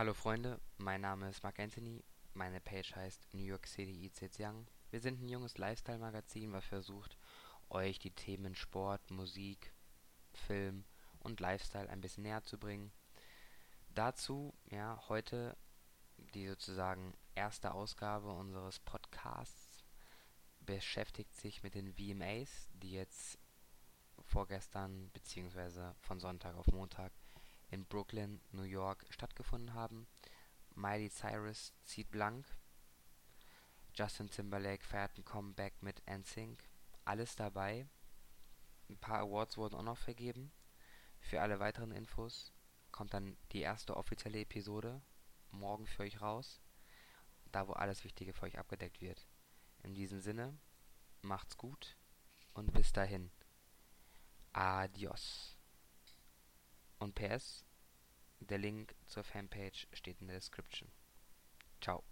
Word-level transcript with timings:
Hallo 0.00 0.14
Freunde, 0.14 0.58
mein 0.78 1.02
Name 1.02 1.28
ist 1.28 1.42
Mark 1.42 1.58
Anthony. 1.60 2.02
Meine 2.32 2.58
Page 2.58 2.96
heißt 2.96 3.34
New 3.34 3.42
York 3.42 3.66
City 3.66 4.02
Eats 4.02 4.22
It's 4.22 4.38
Young. 4.40 4.66
Wir 4.88 4.98
sind 4.98 5.20
ein 5.20 5.28
junges 5.28 5.58
Lifestyle-Magazin, 5.58 6.54
was 6.54 6.64
versucht, 6.64 7.18
euch 7.68 7.98
die 7.98 8.10
Themen 8.10 8.54
Sport, 8.54 9.10
Musik, 9.10 9.74
Film 10.32 10.86
und 11.18 11.38
Lifestyle 11.40 11.90
ein 11.90 12.00
bisschen 12.00 12.22
näher 12.22 12.42
zu 12.42 12.56
bringen. 12.56 12.90
Dazu, 13.94 14.54
ja, 14.70 14.98
heute 15.10 15.54
die 16.32 16.48
sozusagen 16.48 17.12
erste 17.34 17.74
Ausgabe 17.74 18.30
unseres 18.30 18.78
Podcasts 18.78 19.84
beschäftigt 20.60 21.34
sich 21.34 21.62
mit 21.62 21.74
den 21.74 21.92
VMAs, 21.92 22.70
die 22.72 22.92
jetzt 22.92 23.38
vorgestern 24.24 25.10
bzw. 25.10 25.92
von 26.00 26.20
Sonntag 26.20 26.56
auf 26.56 26.68
Montag 26.68 27.12
in 27.70 27.84
Brooklyn, 27.86 28.40
New 28.52 28.62
York 28.64 29.06
stattgefunden 29.10 29.74
haben. 29.74 30.06
Miley 30.74 31.10
Cyrus 31.10 31.72
zieht 31.84 32.10
blank. 32.10 32.46
Justin 33.94 34.30
Timberlake 34.30 34.84
feiert 34.84 35.16
ein 35.18 35.24
Comeback 35.24 35.82
mit 35.82 36.02
NSYNC. 36.08 36.62
Alles 37.04 37.36
dabei. 37.36 37.86
Ein 38.88 38.98
paar 38.98 39.20
Awards 39.20 39.56
wurden 39.56 39.76
auch 39.76 39.82
noch 39.82 39.98
vergeben. 39.98 40.52
Für 41.20 41.40
alle 41.40 41.60
weiteren 41.60 41.92
Infos 41.92 42.52
kommt 42.90 43.14
dann 43.14 43.36
die 43.52 43.60
erste 43.60 43.96
offizielle 43.96 44.40
Episode 44.40 45.00
morgen 45.50 45.86
für 45.86 46.02
euch 46.02 46.20
raus. 46.20 46.60
Da, 47.52 47.66
wo 47.66 47.72
alles 47.72 48.04
Wichtige 48.04 48.32
für 48.32 48.46
euch 48.46 48.58
abgedeckt 48.58 49.00
wird. 49.00 49.26
In 49.82 49.94
diesem 49.94 50.20
Sinne, 50.20 50.56
macht's 51.22 51.56
gut 51.56 51.96
und 52.54 52.72
bis 52.72 52.92
dahin. 52.92 53.30
Adios. 54.52 55.59
Und 57.00 57.14
PS, 57.14 57.64
der 58.40 58.58
Link 58.58 58.94
zur 59.06 59.24
Fanpage 59.24 59.88
steht 59.92 60.20
in 60.20 60.28
der 60.28 60.36
Description. 60.36 60.92
Ciao. 61.80 62.04